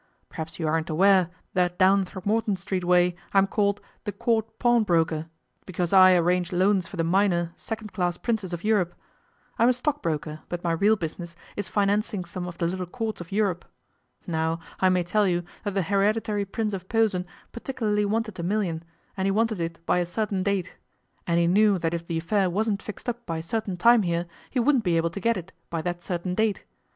[0.29, 5.29] Perhaps you aren't aware that down Throgmorton Street way I'm called "The Court Pawnbroker",
[5.67, 8.95] because I arrange loans for the minor, second class Princes of Europe.
[9.59, 13.31] I'm a stockbroker, but my real business is financing some of the little Courts of
[13.31, 13.63] Europe.
[14.25, 18.83] Now, I may tell you that the Hereditary Prince of Posen particularly wanted a million,
[19.15, 20.77] and he wanted it by a certain date,
[21.27, 24.25] and he knew that if the affair wasn't fixed up by a certain time here
[24.49, 26.63] he wouldn't be able to get it by that certain date.